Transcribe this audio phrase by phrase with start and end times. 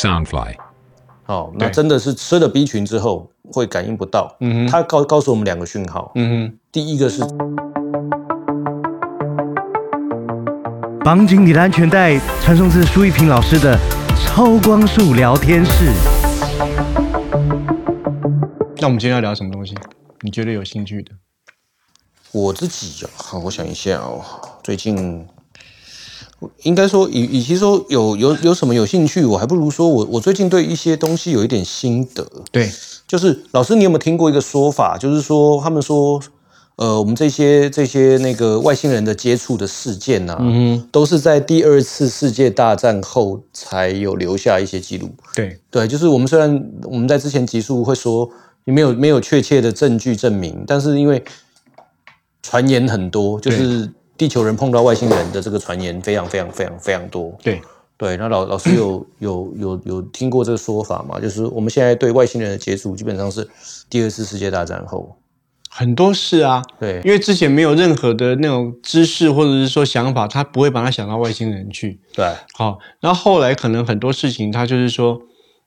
[0.00, 0.54] Soundfly。
[1.26, 4.34] 哦，那真的是吃了 B 群之后会感应不到。
[4.40, 6.10] 嗯哼，它告告诉我们两个讯号。
[6.14, 7.22] 嗯哼，第一个是
[11.04, 13.78] 绑紧你的安全带，传送至苏一平老师的
[14.16, 15.92] 超光速聊天室。
[18.78, 19.74] 那我们今天要聊什么东西？
[20.22, 21.12] 你觉得有兴趣的？
[22.32, 24.24] 我自己啊，我想一下哦，
[24.62, 25.28] 最近。
[26.62, 32.26] 应该说，与与其说有有有什么有兴趣，我还不如说我我最近对一些东西有一点心得。
[32.50, 32.70] 对，
[33.06, 34.96] 就是老师，你有没有听过一个说法？
[34.96, 36.18] 就是说，他们说，
[36.76, 45.10] 呃，我们这些这些那个外星人的接触的事件呢，嗯都是在第二次世界大战后才有留下一些记录。
[45.34, 48.30] 对对，就是我们虽然我们在之前集数会说
[48.64, 51.22] 没有没有确切的证据证明，但是因为
[52.42, 53.92] 传言很多，就是。
[54.20, 57.34] 地球人碰到外星人的这个传言非常非常非常非常多。
[57.42, 57.58] 对
[57.96, 61.18] 对，那老老师有有有有听过这个说法吗？
[61.18, 63.48] 就是我们现在对外星人的接触，基本上是
[63.88, 65.16] 第二次世界大战后
[65.70, 66.62] 很多事啊。
[66.78, 71.98] 对，因为之前没有任何的那种知识或者是说想法，他不会把他想到外星人去。
[72.12, 75.18] 对，好，然后后来可能很多事情，他就是说，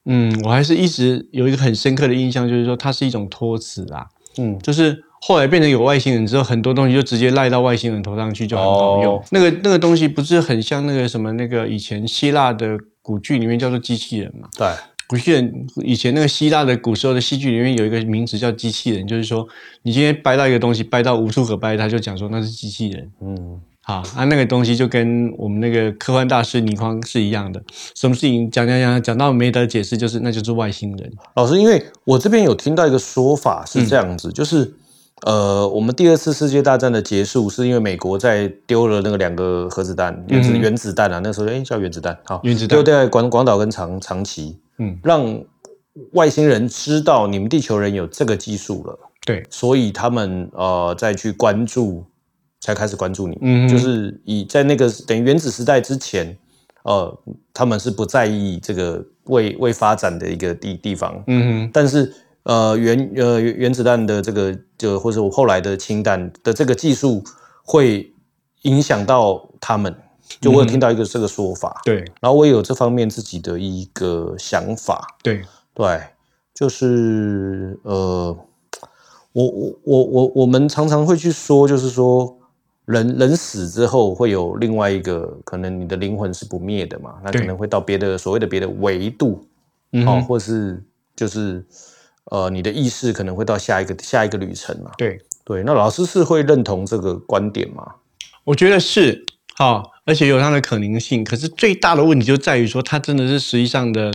[0.05, 4.05] 嗯，我还是一直有一个很深刻的印象，就是说它是一种托词啊。
[4.37, 5.03] 嗯，就是。
[5.25, 9.23] 后来变成有外星人之后，很多东西就直接赖到外星人头上去，就很好用。
[9.31, 14.49] 那个那个东西不是很像那个什么那个以前希腊的古剧里面叫做机器人嘛？
[14.57, 14.67] 对，
[15.07, 19.47] 古戏人以前那个希腊的古时候的戏剧里面有一个名词叫机器人，就是说
[19.83, 23.09] 你今天掰到一个东西，掰到无处可掰，他就讲说那是机器人。
[23.21, 27.63] 嗯，好，啊，那个东西就跟我们那个科幻大师倪匡是一样的，
[27.95, 31.09] 什么事情讲讲讲讲到没得解释，就是那就是外星人。
[31.35, 34.73] 老师，因为我这边有听到一个说法是这样子，就是。
[35.25, 42.77] 呃，我们第二次世界大战的结束是因为美国在丢了那个两个核子弹，原子原子弹啊，那时候哎叫原子弹，好，原子弹。
[42.77, 45.41] 丢在广广岛跟长长崎，嗯，让
[46.11, 52.03] 外星人知道你们地球人有这个技术了，对，所以他们呃再去关注，
[52.59, 56.37] 才开始关注你，嗯，就是以在那个等于原子时代之前，
[56.83, 57.17] 呃，
[57.53, 62.13] 他们是不在意这个未未发展的一个地地方，嗯哼，但是。
[62.43, 67.23] 呃，原呃原子弹的这个就或者我后来的氢弹的这个技术
[67.63, 68.13] 会
[68.63, 69.95] 影响到他们，
[70.41, 75.41] 就我有听到一个这个说法，对，然后我也有这方面自己的一个想法，对。
[75.73, 76.01] 对，
[76.53, 78.37] 就是呃，
[79.31, 82.37] 我我我我我们常常会去说，就是说
[82.85, 89.47] 人人死之后会有另外一个可能，你的灵魂是不灭的嘛，那可能会到别的所谓的别的维度，
[90.05, 90.83] 哦，或是
[91.15, 91.65] 就是。
[92.31, 94.91] 呃，你的意识可能会到下一个下一个旅程嘛？
[94.97, 97.85] 对对，那老师是会认同这个观点吗？
[98.45, 99.25] 我觉得是，
[99.55, 101.23] 好，而且有它的可能性。
[101.23, 104.13] 可是最大的问题就在于说，它真的是实际上的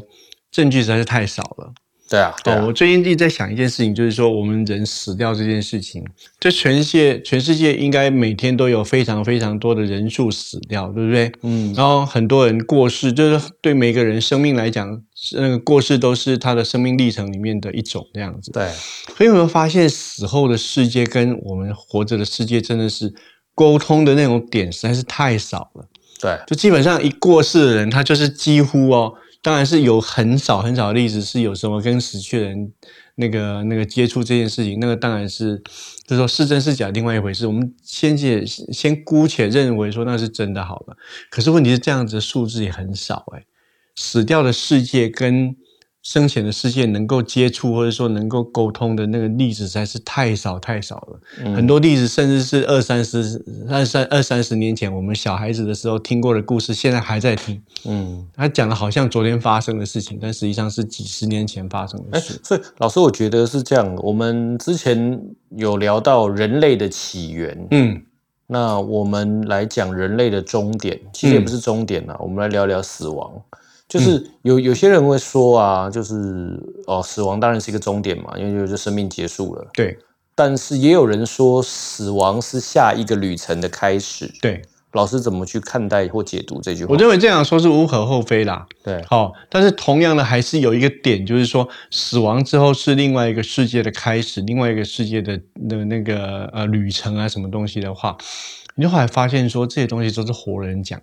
[0.51, 1.73] 证据实在是太少了。
[2.09, 6.03] 对啊，哦，我最近一直在想一件事情，就是说我们人死掉这件事情，
[6.41, 11.31] 这全世界全世界应该每天都有非常非常多的人数死掉，对不对？
[11.43, 15.03] 嗯，然后很多人过世，就是对每个人生命来讲，
[15.35, 18.51] 那个过世都是他的生命历程里面的一种这样子。
[18.53, 18.71] 对，
[19.17, 23.13] 所以有没有发现死后的世界跟我们活着的世界真的是
[23.55, 25.85] 沟通的那种点实在是太少了？
[26.19, 29.13] 对，就基本上一过世的人，他就是几乎哦。
[29.43, 32.72] 当然是有很少很少的例子，是有什么跟死去的人
[33.15, 35.62] 那个那个接触这件事情，那个当然是
[36.06, 37.47] 就是说是真是假，另外一回事。
[37.47, 40.97] 我们先且先姑且认为说那是真的好了。
[41.31, 43.44] 可是问题是这样子的数字也很少哎，
[43.94, 45.56] 死掉的世界跟。
[46.03, 57.61] 生前的世界能够接触或者说能够沟通的那个例子实在是太少太少了，很多例子甚至是二三十、二三二三十年前我们小孩子的时候听过的故事，现在还在听。
[57.85, 62.41] 嗯，他讲的好像昨天发生的事情，但实际上是几十年前发生的事。
[62.43, 63.95] 所以老师，我觉得是这样。
[63.97, 65.21] 我们之前
[65.51, 68.03] 有聊到人类的起源，嗯，
[68.47, 72.17] 那我们来讲人类的终点，其实也不是终点了。
[72.21, 73.31] 我们来聊聊死亡。
[73.88, 79.67] 就是有有些人会说啊，就是哦，死亡当然是一个终点嘛，因为就就生命结束了。
[79.73, 79.96] 对，
[80.35, 84.31] 但是也有人说死亡是下一个旅程的开始。
[84.43, 84.61] 对，
[84.93, 86.93] 老师怎么去看待或解读这句话？
[86.93, 88.67] 我认为这样说是无可厚非啦。
[88.85, 98.19] 对，好，但是同样的还是有一个点，就是说死亡之后是另外一个世界的开始，另外一个世界的的那个呃旅程啊，什么东西的话，
[98.75, 101.00] 你就后来发现说这些东西都是活人讲。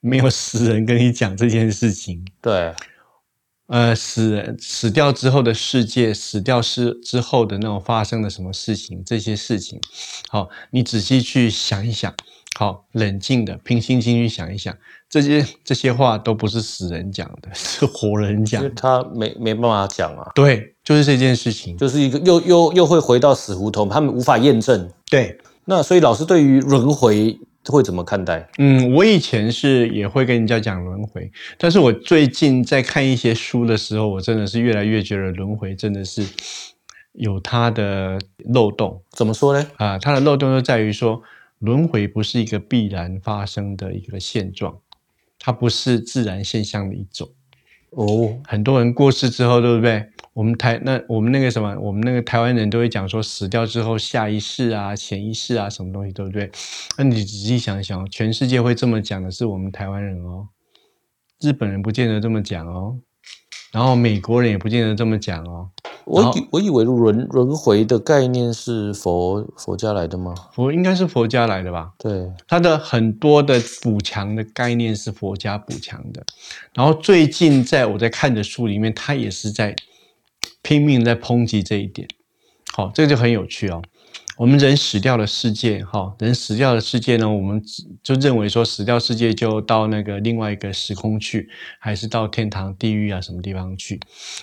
[0.00, 2.72] 没有死人跟你讲这件事情，对，
[3.66, 9.80] 呃，死人死掉之后的世界，死掉是之后的那种发生的什么事情，这些事情，
[10.28, 12.14] 好，你仔细去想一想，
[12.58, 14.76] 好，冷静的、平心静气想一想，
[15.10, 18.74] 这些这些话都不是死人讲的， 是活人讲因为。
[18.74, 21.76] 他没没办法讲啊，对，就是这件事情。
[21.76, 24.90] 就是一个又又又会回到死胡同，他们无法验证。
[25.10, 27.38] 对，那所以老师对于轮回
[27.72, 28.48] 会怎么看待？
[28.58, 36.26] 嗯，我以前是也会跟人家讲轮回，但是我最近在看一些书的时候，我真的是越来越觉得轮回真的是
[37.12, 39.66] 有它的漏洞怎么说呢？
[39.76, 41.22] 啊，它的漏洞就在于说，
[41.58, 44.78] 轮回不是一个必然发生的一个现状，
[45.38, 47.28] 它不是自然现象的一种。
[47.90, 50.06] 哦，很多人过世之后，对不对？
[50.38, 56.48] 我们台那我们那个什么，我们那个台湾人都会讲说，死掉之后下一世啊、前一世啊，什么东西，对不对？
[56.96, 60.46] 那你仔细想想，全世界会这么讲的是我们台湾人哦，
[61.40, 62.98] 日本人不见得这么讲哦，
[63.72, 65.70] 然后美国人也不见得这么讲哦。
[66.04, 70.32] 我以我以为轮轮回的概念是佛佛家来的吗？
[70.52, 71.90] 佛应该是佛家来的吧？
[71.98, 76.24] 对，它的很多的补强的概念是佛家补强的，
[76.74, 79.74] 然后最近在我在看的书里面，他也是在
[80.62, 82.08] 拼命在抨击这一点。
[82.72, 83.82] 好，这个就很有趣哦。
[84.36, 87.60] 我们人死掉的世界，哈，人死掉的世界呢，我们
[88.04, 91.48] 就认为说死掉世界就到那个另外一个时空去，
[91.80, 93.98] 还是到天堂、地狱啊什么地方去？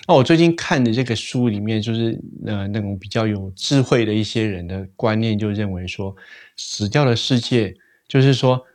[0.06, 6.14] 那我最近看的这个书里面，就是呃那种比较有智慧的一些人的观念，就认为说，
[6.58, 7.74] 死掉的世界
[8.06, 8.66] 就是说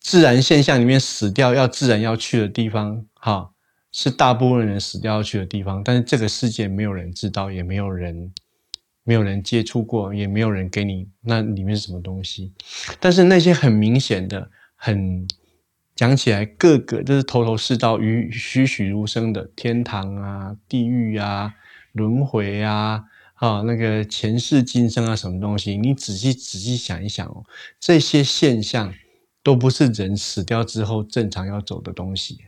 [0.00, 3.52] 自然现象里面死掉要自然要去的地方，哈，
[3.98, 8.30] 是大部分人死掉要去的地方，但是这个世界没有人知道，也没有人
[9.04, 12.52] 没有人接触过，也没有人给你那里面是什么东西。
[13.00, 15.26] 但是那些很明显的、很
[15.94, 21.54] 讲起来各个就是头头是道、栩栩栩如生的天堂啊、地狱啊、
[21.92, 23.04] 轮回啊。
[23.36, 25.78] 啊，那个前世今生啊，什么东西？
[25.78, 27.44] 你仔细仔细想一想哦，
[27.80, 28.92] 这些现象
[29.42, 32.38] 都不是人死掉之后正常要走的东西。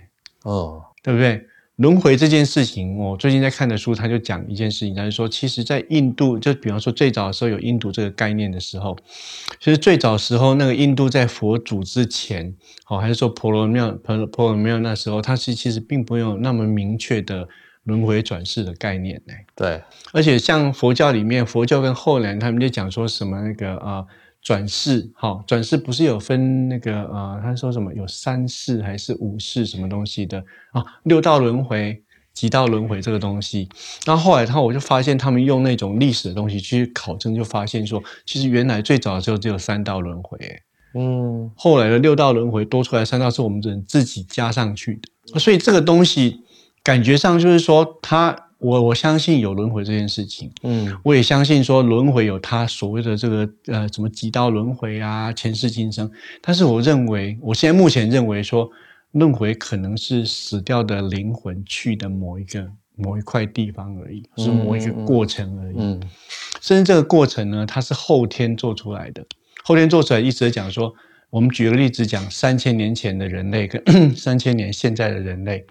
[0.49, 1.45] 哦，对不对？
[1.77, 8.97] 轮回这件事情，我最近在看的书，他就讲一件事情，他就说，其实，在印度，就比方说最早的时候有印度这个概念的时候，
[9.61, 12.53] 其实最早时候那个印度在佛祖之前，
[12.89, 17.47] 哦，还是说婆罗庙婆婆罗庙那时候，它是其实并没有那么明确的
[17.85, 19.35] 轮回转世的概念呢。
[19.55, 19.81] 对，
[20.13, 24.07] 而且像佛教里面，佛教跟后来他们就讲说什么那个啊、呃
[24.49, 30.43] 转世，哈、转世不是有分那个呃，他说什么有三世还是五世什么东西的
[30.73, 30.83] 啊？
[31.03, 32.03] 六道轮回、
[32.33, 33.69] 几道轮回这个东西。
[34.07, 40.39] 然后后来他我就发现他们用那种历史的东西去考证，就发现说，其实原来最早的时候只有三道轮回，
[40.95, 44.99] 嗯，后来的六道轮回多出来三道是我们人自己加上去
[45.31, 46.41] 的，所以这个东西
[46.83, 56.11] 感觉上就是说，它我我相信有轮回这件事情，嗯，我也相信说轮回有它所谓的这个呃什么几道轮回啊、前世今生，
[56.41, 58.69] 但是我认为，我现在目前认为说
[59.13, 65.77] 轮回可能是死掉的灵魂去的某一个某一块地方而已，是某一个过程而已。
[65.79, 66.03] 嗯，
[66.61, 69.25] 甚至这个过程呢，它是后天做出来的。
[69.63, 70.93] 后天做出来，一直在讲说，
[71.31, 73.83] 我们举个例子讲，三千年前的人类跟
[74.17, 75.65] 三千年现在的人类，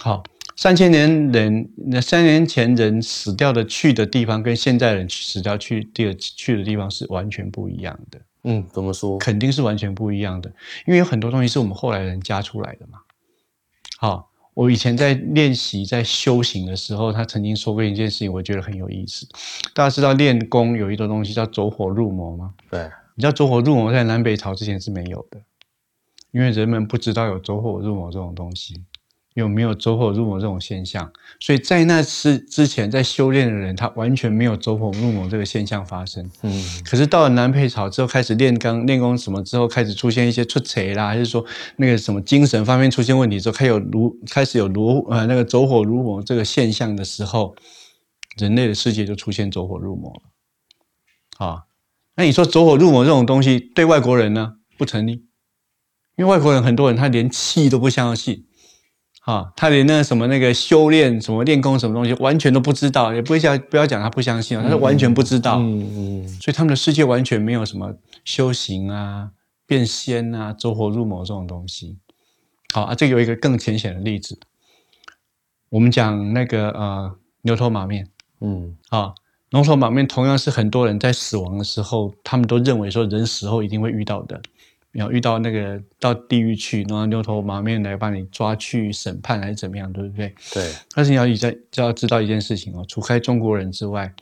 [0.00, 0.22] 好，
[0.56, 9.18] 三千年人那三年前人死掉的去的地方，跟现在人死掉去地去的地方是完全不一样的，嗯，怎么说？
[9.18, 10.52] 肯定是完全不一样的，
[10.86, 12.98] 因为有很多东西是我们后来人加出来的嘛。
[13.98, 19.26] 好，我以前在练习在修行的时候，他曾经说过一件事情，我觉得很有意思。
[19.72, 22.52] 大家知道练功有一种东西叫走火入魔吗？
[22.70, 25.40] 对，你知道走火入魔在南北朝之前是没有的，
[26.32, 28.82] 因为人们不知道有走火入魔这种东西，
[29.34, 31.10] 有没有走火入魔这种现象，
[31.40, 36.30] 所以在那次之前在修炼的人，他完全没有走火入魔这个现象发生。
[36.42, 41.42] 嗯，可是到了南配朝之后，开始练钢、练功什么之后，开始出现一些出贼啦，还是说
[41.76, 47.56] 那个什么精神方面出现问题之后，开始有如开始有如呃那个走火入魔这个现象的时候，
[48.36, 51.46] 人类的世界就出现走火入魔了。
[51.46, 51.62] 啊，
[52.16, 55.24] 那你说走火入魔这种东西对外国人呢不成立，
[56.16, 58.44] 因为外国人很多人他连气都不相信。
[59.22, 65.58] 啊，他连那个什么那个修炼什么练功什么东西完全都不知道，也不会讲不要讲他不相信啊，他是完全不知道。
[65.60, 69.30] 嗯嗯，所以他们的世界完全没有什么修行啊、
[69.64, 71.98] 变仙啊、走火入魔这种东西。
[72.74, 74.38] 好啊，这有一个更浅显的例子，
[75.68, 78.08] 我们讲那个呃牛头马面
[78.40, 79.14] 嗯，啊，
[79.50, 84.42] 牛头马面同样是很多人在死亡的时候，他们都认为说人死后一定会遇到的，
[84.92, 90.34] 要遇到那个到地狱去，然后牛头马面来把你抓去审判还是怎么样，对不对？
[90.52, 94.12] 对，但是你要你在就要知道一件事情哦，除开中国人之外，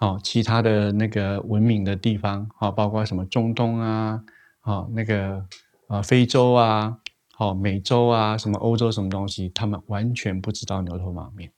[0.00, 4.20] 哦，其他的那个文明的地方，哦，包括什么中东啊，
[4.62, 5.44] 哦，那个
[5.88, 6.96] 啊，非洲啊，
[7.34, 11.50] 好，美洲啊，什么欧洲什么东西，他们完全不知道牛头马面。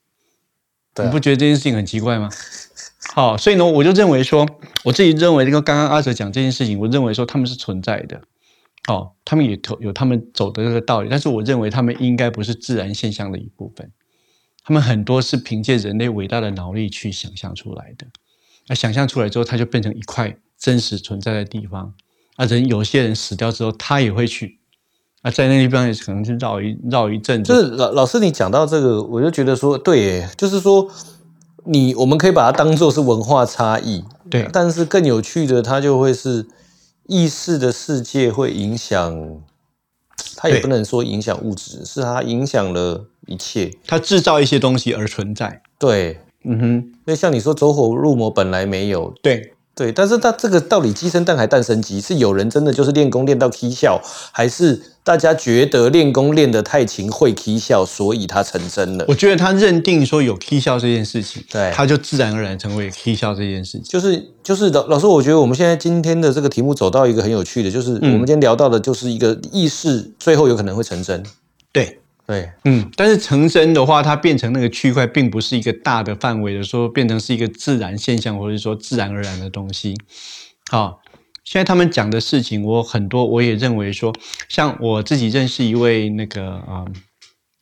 [0.98, 2.28] 你不觉得这件事情很奇怪吗？
[3.14, 4.48] 好，所以呢，我就认为说，
[4.82, 8.20] 我自己认为这个刚刚阿哲讲这件事情，我认为说他们是存在的。
[8.88, 13.90] 哦，他们也有有他们走的这个道理，但是我认为他们应该不是自然现象的一部分，
[14.64, 18.06] 他们很多是凭借人类伟大的脑力去想象出来的。
[18.68, 21.94] 那想象出来之后，它就变成一块真实存在的地方。
[22.36, 24.60] 啊，人有些人死掉之后，他也会去
[25.22, 27.52] 啊，在那地方也可能去绕一绕一阵子。
[27.52, 30.88] 就是老老师，你讲到这个，我就觉得说，对，就是说，
[31.64, 36.46] 你我们可以把它当做是文化差异，对，但是更有趣的，它就会是。
[37.08, 39.42] 意识的世界会影响，
[40.36, 43.72] 它也不能说影响物质，是它影响了一切。
[43.86, 45.62] 它制造一些东西而存在。
[45.78, 46.92] 对，嗯哼。
[47.04, 49.14] 那像你说走火入魔本来没有。
[49.22, 49.52] 对。
[49.76, 52.00] 对，但是他这个到底鸡生蛋还蛋生鸡？
[52.00, 54.00] 是有人真的就是练功练到踢笑，
[54.32, 59.04] 还是大家觉得练功练得太勤会踢笑，所以他成真了？
[59.06, 63.82] 我觉得他认定说有踢笑这件事情，对，他就自然而然成为踢笑这件事情。
[63.82, 71.22] 就是就是老老师，我觉得我们现在今天的这个题目走到一个很有趣的，就是我们今天聊到的就是一个意识，最后有可能会成真。
[71.70, 72.00] 对。
[72.26, 79.94] 对，嗯，但是成真的话，它变成那个区块，并不是一个大的范围的，说变成是一个自然现象，或者说自然而然的东西。
[80.68, 81.00] 好，
[81.44, 84.12] 现在他们讲的事情，我很多我也认为说，
[84.48, 86.84] 像我自己认识一位那个啊，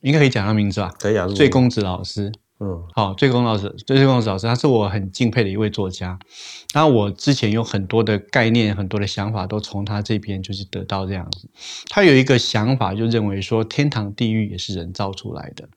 [0.00, 0.94] 应该可以讲他名字吧？
[0.98, 2.32] 可以啊，醉公子老师。
[2.60, 6.18] 嗯，好，醉公老师，醉公子老师，他是我很敬佩的一位作家。
[6.74, 11.48] 然后我之前有很多的概念、很多的想法，都从他这边就是得到这样子。
[11.88, 15.68] 他有一个想法，就认为说天堂、地狱也是人造出来的。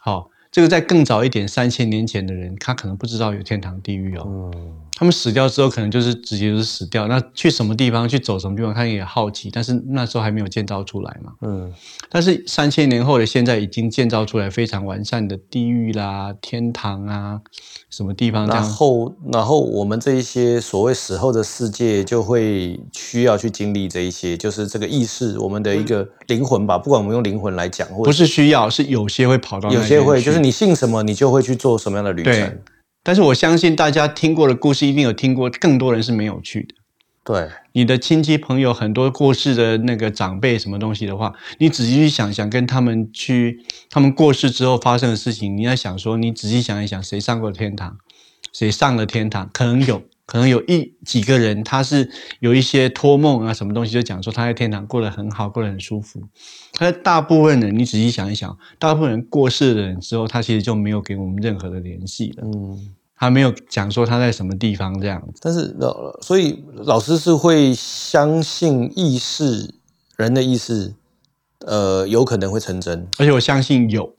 [0.00, 0.30] 好。
[0.50, 4.50] 这个在更早一点，三千年前的人，他可能不知道有天堂地狱哦。
[4.94, 7.08] 他们死掉之后，可能就是直接就是死掉。
[7.08, 9.50] 那去什么地方，去走什么地方，他也好奇。
[9.50, 11.32] 但是那时候还没有建造出来嘛。
[11.40, 11.72] 嗯。
[12.10, 17.40] 但是三千年后的现在，已经建造出来非常完善的地狱啦、天堂啊，
[17.92, 18.46] 什么地方？
[18.46, 26.76] 然后，然后我们这一些所谓死后的世界，就会需要去经历这一些，就是这个意识，我们的一个灵魂吧。
[26.76, 30.42] 不管我们用灵魂来讲，或不是需要，是有些会跑到，有些会就是。
[30.42, 32.58] 你信什么，你就会去做什么样的旅程。
[33.04, 36.74] 但是我相信大家听过的故事，一定有听过，更多人是没有去的。
[37.24, 47.96] 对，你的亲戚朋友很多过世的那个长辈什么东西的话，你仔细去想想，跟他们去，他们过世之后发生的事情，你要想说，你仔细想一想，谁上过天堂，
[48.52, 50.02] 谁上了天堂，可能有。
[50.24, 56.22] 可能有一几个人，他是有一些托梦啊，什么东西就讲说他在天堂过得很好，过得很舒服。
[56.72, 62.44] 他大部分人，你仔细想一想，大部分人过世的人之后，他其实就没有给我们任何的联系了。
[62.46, 65.40] 嗯，他没有讲说他在什么地方这样子。
[65.40, 69.72] 但是老，所以老师是会相信意识，
[70.16, 70.92] 人的意识，
[71.64, 74.12] 呃，有可能会成真，而且我相信有。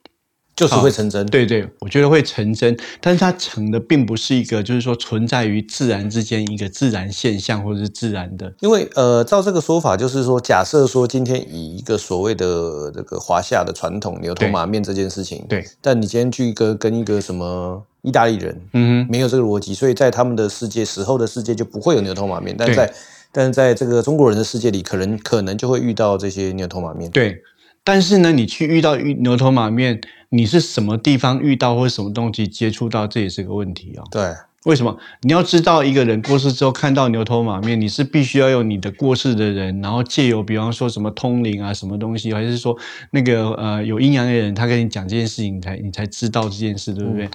[0.56, 8.54] 就是会成真，对对，我觉得会成真，但是它成的并不是一个，就是说存在于自然之间一个自然现象或者是自然的。
[8.60, 22.94] 因为呃，照这个说法，就是说，假设说今天以一个所谓的这个华夏的传统牛头马面这件事情，对，但你今天去一个跟一个什么意大利人，嗯哼，没有这个逻辑，所以在他们的世界死后的世界就不会有牛头马面，但在
[23.32, 27.42] 但是在这个中国人的世界里，可能可能就会遇到这些牛头马面，对。
[27.86, 34.04] 但是呢，你去遇到牛头马面，你是什么地方遇到或者什么东西接触到，这也是个问题哦。
[34.10, 34.34] 对，
[34.66, 34.98] 为什么？
[35.24, 42.78] 你要知道一个人过世之后看到牛头马面，你是必须要有你的过世的人，然后借由比方说什么通灵啊，什么东西，还是说
[43.12, 47.30] 那个呃有阴阳的人，他跟你讲这件事情，你才你才知道这件事，对不对？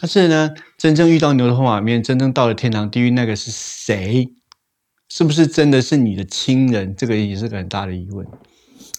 [0.00, 4.28] 但是呢，真正遇到牛头马面，真正到了天堂地狱，那个是谁？
[5.08, 6.94] 是不是真的是你的亲人？
[6.94, 8.24] 这个也是个很大的疑问。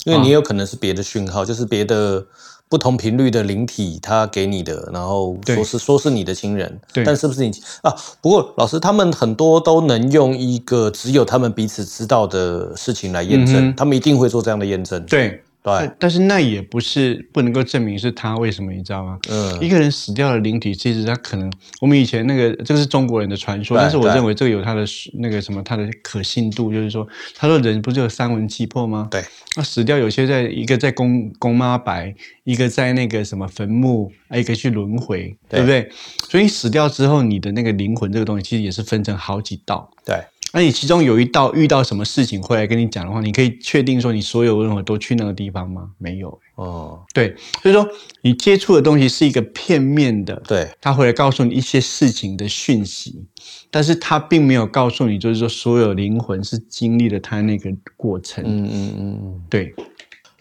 [0.06, 2.26] 因为你有可能是别的讯号，就是别的
[2.68, 7.52] 不同频率的灵体，他给你的，然后说是说是你的亲人，但是不是你
[7.82, 7.94] 啊？
[8.22, 15.04] 不过老师他们很多都能用一个只有他们彼此知道的事情来验证，他们一定会做这样的验证。
[15.06, 15.44] 对。
[15.62, 19.20] 对，但是那也不是不能够证明是他，为什么你知道吗？
[19.30, 21.52] 嗯，一个人死掉的灵体，其实他可能
[21.82, 24.86] 我们以前那个这个是中国人的传说，但是我认为这个有他的
[25.16, 29.10] 那个什么他的可信度，就是说他说人不是有三魂七魄吗？
[29.12, 29.22] 对，
[29.58, 35.90] 那死掉有些在一个在公公妈白，一个在那个什么坟墓，一个去轮回，对不对？
[36.30, 39.92] 所以死掉之后，你的那个灵魂这个东西其实也是分成好几道。
[40.06, 40.16] 对。
[40.52, 45.92] 那你其中有一道遇到什么事情会来跟你讲的话，你可以确定说你所有任何都去那个地方吗？
[45.98, 46.40] 没有。
[46.56, 47.88] 哦，对，所以说
[48.22, 53.24] 你接触的东西是一个片面的，对，他回来告诉你一些事情的讯息，
[53.72, 58.44] 但是他并没有告诉你，就是说所有灵魂是经历了他那个过程。
[58.46, 59.74] 嗯嗯嗯嗯，对，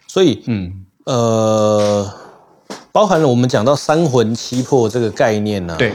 [0.09, 2.13] 所以嗯，呃，
[2.91, 5.93] 包含了我们讲到三魂七魄这个概念呢、对，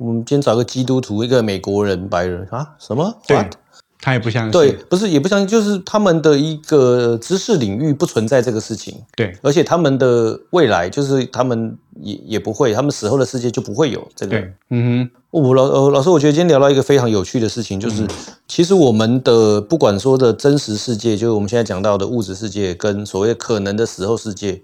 [0.00, 3.14] 我们今天找个基督徒，一个美国人、白人啊，什么？
[3.26, 3.52] 对 What？
[4.00, 4.50] 他也不相信。
[4.50, 14.30] 对，不是也不相信，就是他们的一个知识领域不存在这个事情，对而且他们的未来就是他们也也不会，他们死后的世界就不会有这个。
[14.30, 18.08] 对，嗯哼，我老呃老师，我觉得今天聊到一个非常有趣的事情，就是、
[18.48, 24.62] 其实我们的不管说的真实世界，就是我们现在讲到的物质世界，跟所谓可能的死后世界，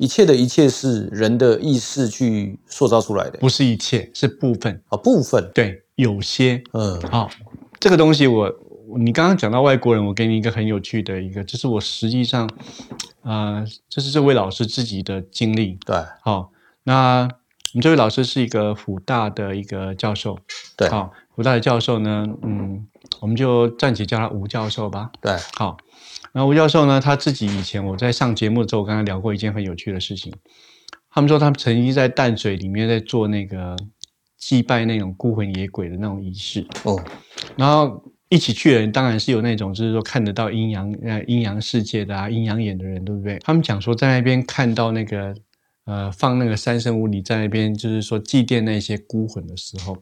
[0.00, 4.82] 一切的一切是人的意识去塑造出来的不是一切，是部分。
[4.88, 7.28] 啊部分，对，有些嗯好、
[7.78, 8.50] 这个东西我
[8.98, 12.48] 你刚刚讲到外国人，我给你一个很有趣的一个，这是我实际上，
[13.20, 15.78] 呃，这是这位老师自己的经历。
[15.84, 16.50] 对好、
[16.84, 17.28] 那
[17.74, 20.38] 我们这位老师是一个辅大的一个教授。
[20.78, 22.86] 对好、辅大的教授呢，嗯，
[23.20, 25.10] 我们就暂且叫他吴教授吧。
[25.20, 25.76] 对，好，
[26.32, 30.32] 然后吴教授呢，他自己以前我在上节目的时候，我跟他聊过一件很有趣的事情。
[31.10, 33.76] 他们说他们曾经在淡水里面在做那个
[34.38, 37.02] 祭拜那种孤魂野鬼的那种仪式，哦
[37.56, 43.38] 然后一起去的人当然是有那种就是说看得到阴阳呃阴阳世界的啊阴阳眼的人，对不对？
[43.40, 45.34] 他们讲说在那边看到那个
[45.84, 49.96] 呃放那个三圣屋里在那边就是说祭奠那些孤魂的时候，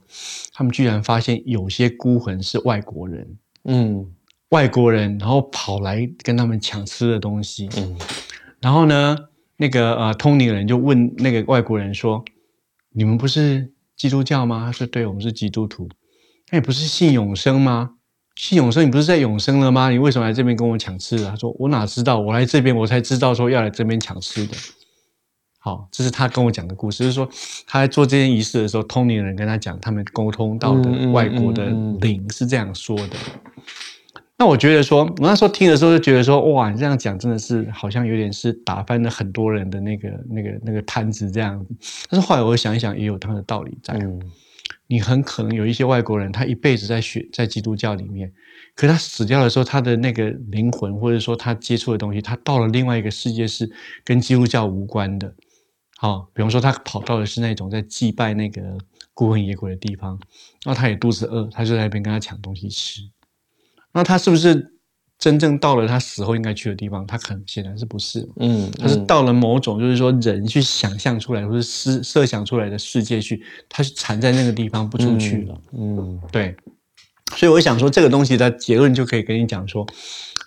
[0.52, 3.26] 他们居然发现有些孤魂是外国人。
[3.64, 4.06] 嗯
[4.50, 7.68] 外国人，然后跑来跟他们抢吃的东西。
[7.76, 7.96] 嗯
[8.60, 9.16] 然后呢，
[9.56, 12.24] 那个呃，通灵人就问那个外国人说
[12.90, 15.88] ：“你们不是基督教吗？”他说：“对，我们是基督徒。”
[16.50, 17.90] 那你不是信永生吗？
[18.34, 19.90] 信永生，你不是在永生了吗？
[19.90, 21.30] 你为什么来这边跟我抢吃的？
[21.30, 24.56] 他说：“我哪知道，我来这边我才知道说要来这边抢吃的。”
[25.60, 27.28] 好，这是他跟我讲的故事，就是说
[27.64, 31.66] 他在做这件仪式的时候，通灵人跟他讲，他们沟通到的外国的
[32.00, 33.16] 灵是这样说的。
[34.38, 41.74] 那我觉得说，我那时候听的时候就觉得说，哇，你这样讲真的是好像有点是打翻了很多人的那个、那个、那个摊子这样子。
[42.08, 43.94] 但是后来我想一想，也有他的道理在。
[43.94, 44.20] 嗯
[44.90, 48.32] 你很可能有一些外国人，他一辈子在学在基督教里面，
[48.74, 53.70] 可是他死掉的时候，他的那个灵魂或者说他接触的东西，他到了另外一个世界是
[54.02, 55.30] 跟基督教无关的。
[55.98, 58.62] 好、比方说他跑到的是那种在祭拜那个
[59.12, 60.18] 孤魂野鬼的地方，
[60.64, 63.02] 然后他也肚子饿，他就在那边跟他抢东西吃。
[63.98, 64.72] 那他是不是
[65.18, 67.04] 真正到了他死后应该去的地方？
[67.04, 68.34] 他可能显然是不是嘛。
[68.36, 75.60] 嗯，他是到了某种，就是说人去想象出来或者思设想出来的世界去，他是缠在那个地方不出去了。
[75.72, 76.54] 嗯对，
[77.34, 79.84] 所以我想说，这个东西的结论就可以跟你讲说，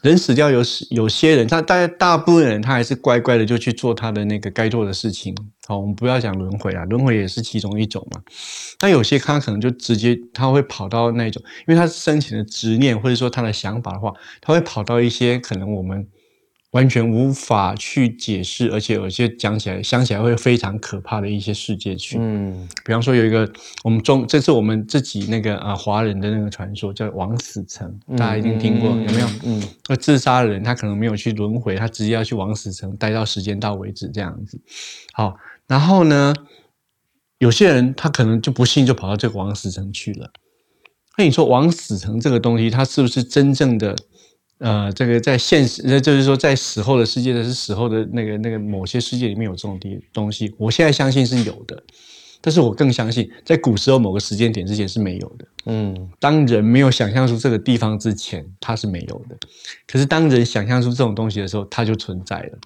[0.01, 5.35] 人死掉有有些人，他大大部分人他还是乖乖的就去做他的那个该做的事情。
[5.67, 8.19] 好，我们不要讲轮回啊，轮回也是其中一种嘛。
[8.79, 14.11] 但有些他可能就直接他会跑到那种，因为他生前的执念或者说他的想法的话，
[14.41, 16.07] 他会跑到一些可能我们
[16.71, 22.17] 完全无法去解释，而且有些讲起来想起来会非常可怕的一些世界去。
[22.17, 23.51] 嗯比方说有一个
[23.84, 29.27] 我们中，这是我们自己那个啊华人的那个传说，叫枉死城，大家一定听过，有没有？
[29.43, 34.57] 嗯那自杀的人他可能没有去轮回，他直接要去枉死城待到时间到为止这样子。
[35.12, 35.36] 好，
[35.67, 36.34] 然后呢，
[37.39, 40.31] 有些人他可能就不幸就跑到这个枉死城去了。
[41.17, 43.93] 那你说枉死城这个东西，它是不是真正的？
[44.62, 51.84] 呃，这个在现实，那就是说在死后的世界的是死后的那个那个某些世界里面有这种地东西，我现在相信是有的，
[52.39, 55.45] 但是我更相信在古时候某个时间点之前是没有的。
[55.65, 59.36] 嗯当人没有想象出这个地方之前，它是没有的。
[59.88, 62.60] 可是当人想象出这种东西的时候，它就存在了。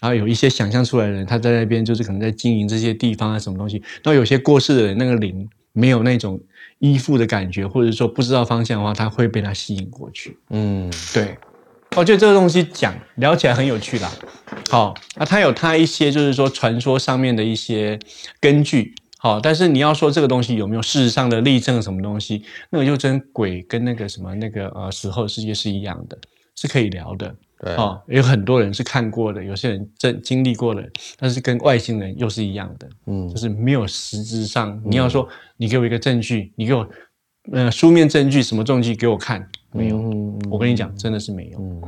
[0.00, 3.76] 然后有一些想象出来的人，他在那边就是可能在经营这些地方啊什么东西。
[4.02, 6.40] 然后有些过世的人，那个灵没有那种
[6.78, 10.38] 依附的感觉，或者说不知道方向的话，他会被他吸引过去。
[10.48, 11.36] 嗯对，
[11.94, 14.10] 我觉得这个东西讲聊起来很有趣啦。
[14.70, 17.98] 好，那它有它一些就是说传说上面的一些
[18.40, 18.94] 根据。
[19.18, 26.16] 好，但是你要说这个东西有没有事实上的例证什么东西，那个就跟鬼跟那个什么那个呃死后世界是一样的，
[26.54, 27.34] 是可以聊的。
[27.58, 30.86] 对哦，有很多人是看过的，有些人正经历过的，
[31.18, 32.88] 但是跟外星人又是一样的。
[33.06, 36.86] 嗯就是没有实质上，你要说你给我一个证据，你给我
[37.52, 39.48] 呃书面证据，什么证据给我看？
[39.72, 41.58] 没有，嗯我跟你讲，真的是没有。
[41.58, 41.82] 嗯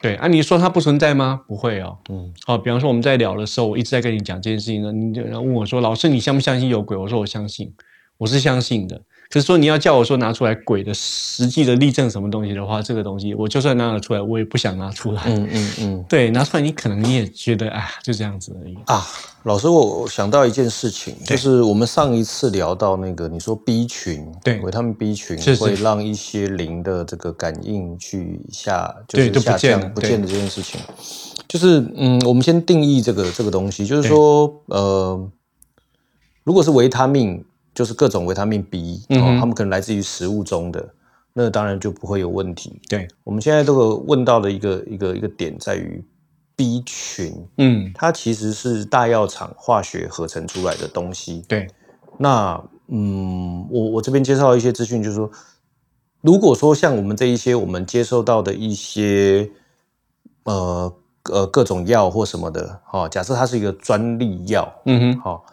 [0.00, 1.40] 对啊，你说它不存在吗？
[1.48, 1.98] 不会哦。
[2.08, 7.74] 嗯好、比方说我们在聊的时候，我一直在跟你讲这件事情呢，你就问我说：“老师，你相不相信有鬼？”我说：“我相信，
[8.16, 9.02] 我是相信的。
[9.30, 15.22] 可是说你要叫我说拿出来鬼的实际的例证什么东西的话，这个东西我就算拿得出来，我也不想拿出来。
[15.26, 16.04] 嗯嗯嗯。
[16.08, 18.74] 对，拿出来你可能你也觉得啊，就这样子而已。
[18.86, 19.06] 啊，
[19.42, 24.58] 老师，我我想到一件事情，就是我们上一次聊到那个，你说 B 群，对。
[24.60, 30.80] 维他命 B 群会让一些灵的这个感应去下，就是下降不见的这件事情，
[31.46, 35.30] 就是嗯，我们先定义这个这个东西，就是说呃，
[36.44, 37.44] 如果是维他命，
[37.78, 40.84] 就是各种维他命 B，哦嗯哼，他们可能来自于食物中的，
[41.32, 42.80] 那当然就不会有问题。
[42.88, 46.04] 对，我们现在这个问到的一个一个一个点在于
[46.56, 51.44] B 群，嗯，它其实是大药厂化学合成出来的东西。
[51.46, 51.68] 对，
[52.18, 55.30] 那嗯，我我这边介绍一些资讯，就是说，
[56.20, 59.48] 如果说像我们这一些我们接受到的一些
[60.42, 60.92] 呃
[61.30, 65.44] 呃各种药或什么的，哈、假设它是一个专利药，嗯哼，好、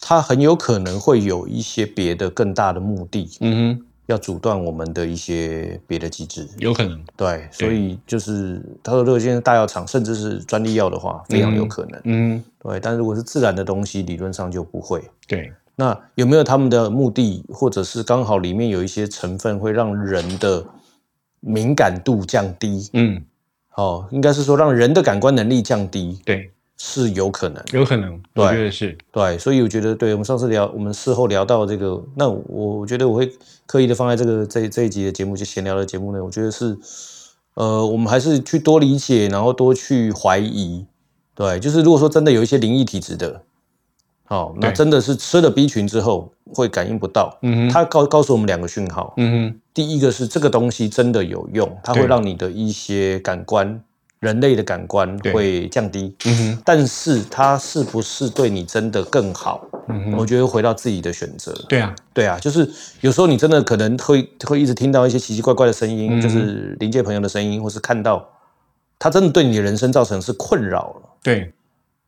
[0.00, 6.48] 它很有可能会有一些别的更大的目的，嗯哼，要阻断我们的一些别的机制。
[6.58, 12.00] 有可能，对，所以就是他说，如果现在大药厂甚至是专利药的话，非常有可能。
[12.04, 15.02] 嗯，对，但如果是自然的东西，理论上就不会。
[15.26, 20.64] 对，那有没有他们的目的，或者是刚好里面有一些成分会让人的
[21.40, 22.88] 敏感度降低？
[22.94, 23.22] 嗯，
[23.74, 27.62] 哦，应该是说让人的感官能力降低对，是有可能。
[27.72, 28.44] 有可能，对。
[28.44, 33.30] 我觉得是，对，所以我觉得，对我们上次聊，我们事后聊到这个，那我我觉得我会
[33.66, 36.78] 刻意的放在这个这这一集的节目，就闲聊的节目呢，我觉得是，
[37.54, 40.86] 呃，我们还是去多理解，然后多去怀疑，
[41.34, 43.42] 对，就是如果说真的有一些灵异体质的，
[44.24, 53.82] 好、那真的是吃了 B 群之后会感应不到，嗯哼，它告告诉我们两个讯号，嗯哼，第一个是这个东西真的有用，它会让你的一些感官，
[54.20, 59.64] 人类的感官对会降低，嗯哼，但是它是不是对你真的更好？
[59.88, 61.52] 嗯哼，我觉得回到自己的选择。
[61.68, 62.68] 对啊，对啊，就是
[63.00, 68.28] 有时候你真的可能会会一直听到一些奇奇怪怪的声音，嗯就是临界朋友的声音，或是看到
[68.98, 71.08] 他真的对你的人生造成是困扰了。
[71.22, 71.52] 对，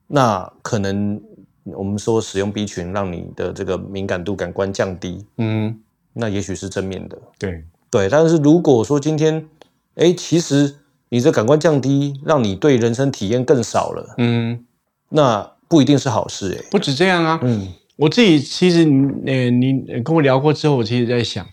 [0.08, 1.20] 那可能
[1.64, 5.78] 我们说使用 B 群让你的这个敏感度感官降低，嗯，
[6.12, 7.16] 那也许是正面的。
[7.38, 9.48] 对，对，但是如果说今天，
[9.94, 10.74] 哎，其实
[11.10, 14.64] 你的感官降低，让你对人生体验更少了，嗯，
[15.10, 21.46] 那不一定是好事、诶不止这样啊，嗯，我自己其实你呃你呃跟我聊过之后，我其实在想，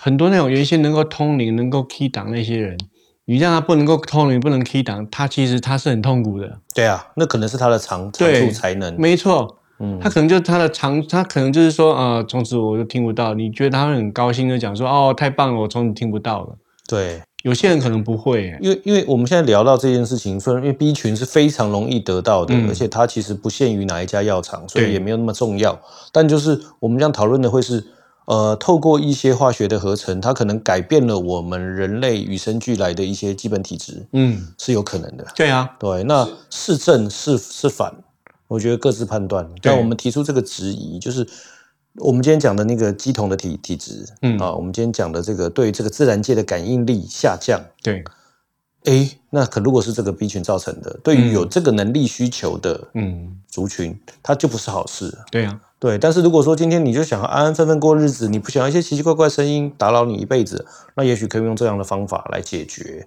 [0.00, 2.78] 很多那种原先能够通灵、能够 key 档那些人，
[3.26, 6.60] 你让他不能够通灵、不能 key 档，他其实他是很痛苦的。
[6.74, 8.98] 对啊，那可能是他的长长处才能。
[8.98, 13.34] 没错，嗯他可能就是他的长，他可能就是说，呃，从此我就听不到。
[13.34, 16.56] 你觉得他会很高兴的讲说，哦，太棒了，我从此听不到了。
[16.88, 25.78] 对，有些人可能不会、欸，因为因为我们现在聊到这件事情，虽然因为 B 群是非常容易得到的，嗯而且它其实不限于哪一家药厂，所以也没有那么重要。
[26.10, 27.84] 但就是我们这样讨论的会是，
[28.24, 35.26] 呃，透过一些化学的合成，它可能改变了我们人类与生俱来的一些基本体质，嗯，是有可能的。
[35.36, 37.94] 对啊，对，那是正是是反，
[38.48, 39.46] 我觉得各自判断。
[39.60, 41.28] 但我们提出这个质疑，就是
[42.00, 44.38] 我们今天讲的那个鸡同的体体质，嗯。
[44.38, 47.60] 啊，我们今天讲的这个对这个自然界的感应力下降。
[47.82, 48.02] 对，
[48.84, 55.16] 哎，那可如果是这个 B 群造成的，对于有这个能力需求的嗯，族群，它就不是好事。
[55.30, 63.06] 对啊，对，但是如果说今天你就想要安安分分过日子，你不想要一些奇奇怪怪声音打扰你一辈子，那也许可以用这样的方法来解决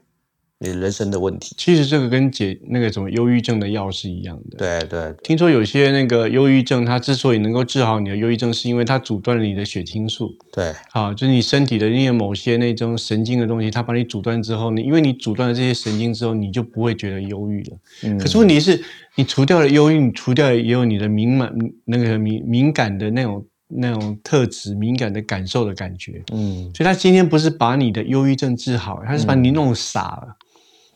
[0.60, 1.54] 你人生的问题。
[1.58, 4.58] 其实这个跟解那个什么忧郁症的药是一样的。
[4.58, 10.32] 对对听说有些那个忧郁症，它之所以能够治好你的忧郁症，是因为它阻断了你的血清素。
[10.52, 17.78] 对，啊，就是你身体的那些某些那种神经的东西，它把你阻断之后，呢因为你阻断了这些神经之后，你就不会觉得忧郁了。
[18.04, 18.84] 嗯可是问题是，
[19.16, 21.54] 你除掉了忧郁，你除掉也有你的敏感
[21.86, 26.24] 那个敏敏感的那种那种特质、敏感的感受的感觉。
[26.32, 30.36] 嗯所以他今天不是把你的忧郁症治好，他是把你弄傻了。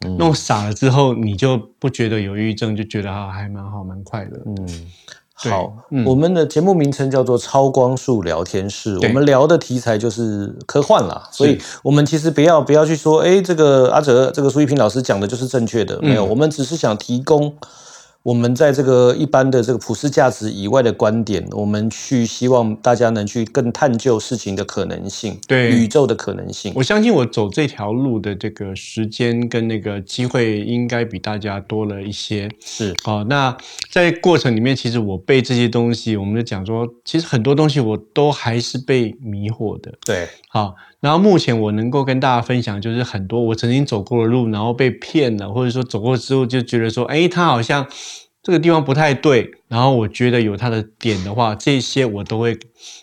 [0.05, 0.17] 嗯。
[0.17, 4.39] 弄傻了之后，你就不觉得有抑郁症，就觉得啊还蛮好，蛮快乐。
[4.45, 4.85] 嗯，
[5.33, 6.05] 好，嗯。
[6.05, 16.29] 我们的节目名称叫做超光速聊天室，我对们聊的题材就是科幻啦，所以我们其实不要不要去说，哎，这个阿哲这个苏一平老师讲的就是正确的，没有，嗯。
[16.29, 17.53] 我们只是想提供。
[18.23, 26.71] 我们在这个一般的这个普世价值以外的观点，我们去希望大家能去更探究事情的可能性，对宇宙的可能性。
[26.75, 32.47] 我相信我走这条路的这个时间跟那个机会，应该比大家多了一些。
[32.59, 33.57] 是，好，那
[33.89, 39.91] 在过程里面，其实我背这些东西，我们就讲说，其实很多东西我都还是被迷惑的。
[40.05, 47.87] 对，好，然后目前我能够跟大家分享，就是很多我曾经走过的路，然后被骗了，或者说走过之后就觉得说，哎，他好像
[48.43, 52.57] 这个地方不太对，然后我觉得有它的点的话，这些我都会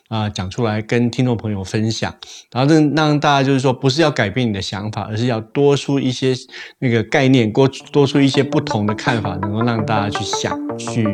[0.08, 2.12] 啊讲出来跟听众朋友分享，
[2.52, 6.34] 然后让让大家就是说，不是要改变你的想法，而是要多出一些
[6.80, 11.06] 那个概念，多多出一些不同的看法，能够让大家去想、去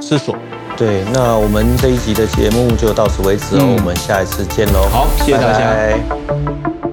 [0.00, 0.34] 思索。
[0.76, 4.88] 对，那我们这一集的节目就到此为止哦，我们下一次见喽。
[4.90, 5.70] 好，谢谢大家。
[5.70, 6.85] 拜拜